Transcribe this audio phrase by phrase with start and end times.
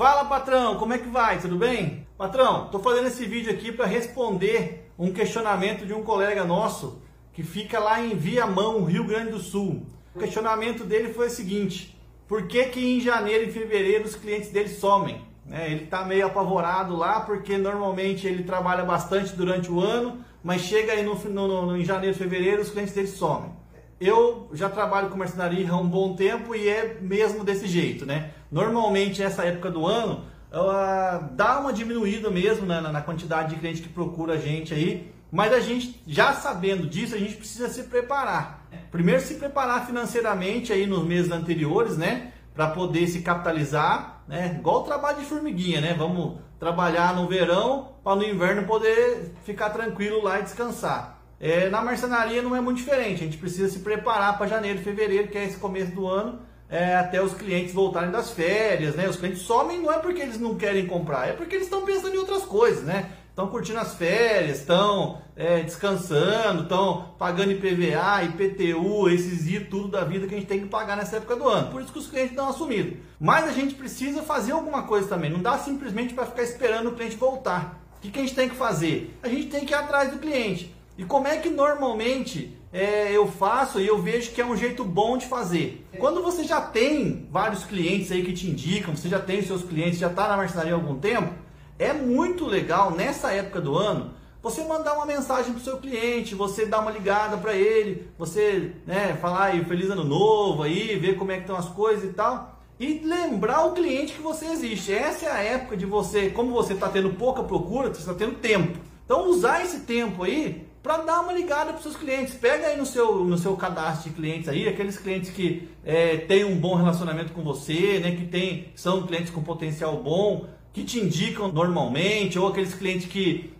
[0.00, 1.38] Fala patrão, como é que vai?
[1.38, 2.06] Tudo bem?
[2.16, 7.02] Patrão, estou fazendo esse vídeo aqui para responder um questionamento de um colega nosso
[7.34, 9.84] que fica lá em Viamão, Rio Grande do Sul.
[10.14, 14.48] O questionamento dele foi o seguinte: por que, que em janeiro e fevereiro os clientes
[14.48, 15.20] dele somem?
[15.50, 20.62] É, ele está meio apavorado lá porque normalmente ele trabalha bastante durante o ano, mas
[20.62, 23.59] chega aí no, no, no em janeiro e fevereiro os clientes dele somem
[24.00, 28.30] eu já trabalho com marcenaria há um bom tempo e é mesmo desse jeito, né?
[28.50, 33.82] Normalmente nessa época do ano uh, dá uma diminuída mesmo né, na quantidade de clientes
[33.82, 37.84] que procura a gente aí, mas a gente já sabendo disso a gente precisa se
[37.84, 38.66] preparar.
[38.90, 42.32] Primeiro se preparar financeiramente aí nos meses anteriores, né?
[42.54, 44.56] Para poder se capitalizar, né?
[44.58, 45.94] Igual o trabalho de formiguinha, né?
[45.96, 51.19] Vamos trabalhar no verão para no inverno poder ficar tranquilo lá e descansar.
[51.40, 55.28] É, na marcenaria não é muito diferente, a gente precisa se preparar para janeiro, fevereiro,
[55.28, 59.08] que é esse começo do ano, é, até os clientes voltarem das férias, né?
[59.08, 62.14] Os clientes somem não é porque eles não querem comprar, é porque eles estão pensando
[62.14, 63.10] em outras coisas, né?
[63.30, 70.04] Estão curtindo as férias, estão é, descansando, estão pagando IPVA, IPTU, esses I, tudo da
[70.04, 71.70] vida que a gente tem que pagar nessa época do ano.
[71.70, 72.98] Por isso que os clientes estão assumidos.
[73.18, 75.30] Mas a gente precisa fazer alguma coisa também.
[75.30, 77.80] Não dá simplesmente para ficar esperando o cliente voltar.
[77.96, 79.16] O que, que a gente tem que fazer?
[79.22, 80.74] A gente tem que ir atrás do cliente.
[81.00, 84.84] E como é que normalmente é, eu faço e eu vejo que é um jeito
[84.84, 85.82] bom de fazer?
[85.98, 89.62] Quando você já tem vários clientes aí que te indicam, você já tem os seus
[89.62, 91.32] clientes, já está na marcenaria há algum tempo,
[91.78, 94.12] é muito legal nessa época do ano
[94.42, 98.72] você mandar uma mensagem para o seu cliente, você dar uma ligada para ele, você
[98.86, 102.12] né, falar aí feliz ano novo aí, ver como é que estão as coisas e
[102.12, 102.60] tal.
[102.78, 104.92] E lembrar o cliente que você existe.
[104.92, 108.34] Essa é a época de você, como você está tendo pouca procura, você está tendo
[108.34, 108.90] tempo.
[109.10, 112.32] Então usar esse tempo aí para dar uma ligada para seus clientes.
[112.32, 116.44] Pega aí no seu, no seu cadastro de clientes aí, aqueles clientes que é, têm
[116.44, 121.00] um bom relacionamento com você, né, que tem, são clientes com potencial bom, que te
[121.00, 123.52] indicam normalmente, ou aqueles clientes que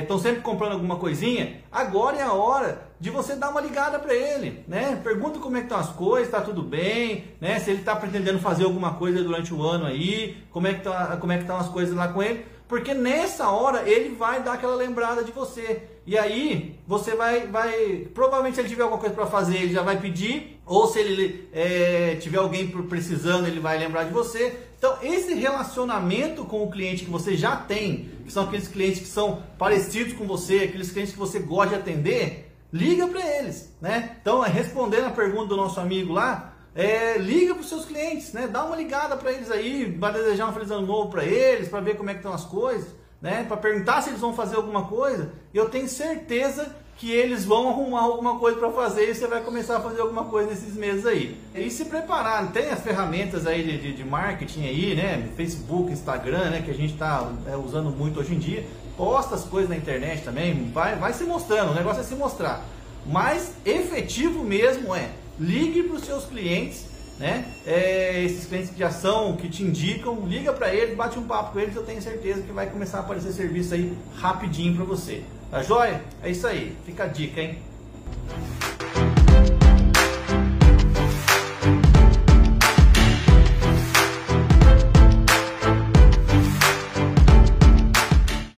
[0.00, 3.98] estão é, sempre comprando alguma coisinha, agora é a hora de você dar uma ligada
[3.98, 5.00] para ele, né?
[5.04, 7.58] Pergunta como é que estão as coisas, está tudo bem, né?
[7.60, 11.16] Se ele está pretendendo fazer alguma coisa durante o ano aí, como é que tá,
[11.20, 14.54] como é que estão as coisas lá com ele, porque nessa hora ele vai dar
[14.54, 15.82] aquela lembrada de você.
[16.04, 19.82] E aí você vai, vai provavelmente se ele tiver alguma coisa para fazer, ele já
[19.82, 24.56] vai pedir, ou se ele é, tiver alguém precisando, ele vai lembrar de você.
[24.78, 29.08] Então esse relacionamento com o cliente que você já tem, que são aqueles clientes que
[29.08, 34.16] são parecidos com você, aqueles clientes que você gosta de atender, liga para eles, né?
[34.20, 38.46] Então respondendo a pergunta do nosso amigo lá, é, liga para os seus clientes, né?
[38.46, 41.80] Dá uma ligada para eles aí, vai desejar um feliz ano novo para eles, para
[41.80, 42.88] ver como é que estão as coisas,
[43.20, 43.46] né?
[43.48, 45.32] Para perguntar se eles vão fazer alguma coisa.
[45.54, 49.78] Eu tenho certeza que eles vão arrumar alguma coisa para fazer e você vai começar
[49.78, 51.38] a fazer alguma coisa nesses meses aí.
[51.54, 55.30] E se preparar, tem as ferramentas aí de, de, de marketing aí, né?
[55.34, 56.62] Facebook, Instagram, né?
[56.62, 58.66] Que a gente está é, usando muito hoje em dia.
[58.98, 62.62] Posta as coisas na internet também, vai, vai se mostrando, o negócio é se mostrar.
[63.04, 66.84] Mas efetivo mesmo é ligue para os seus clientes,
[67.18, 67.46] né?
[67.66, 71.60] É, esses clientes de ação que te indicam, liga para eles, bate um papo com
[71.60, 75.22] eles, eu tenho certeza que vai começar a aparecer serviço aí rapidinho para você.
[75.50, 76.02] Tá joia?
[76.22, 77.58] É isso aí, fica a dica, hein?